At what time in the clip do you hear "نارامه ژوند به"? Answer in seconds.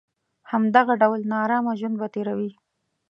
1.33-2.07